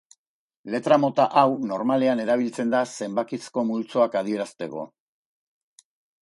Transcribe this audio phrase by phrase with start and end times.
[0.75, 4.87] Letra mota hau normalean erabiltzen da zenbakizko multzoak adierazteko.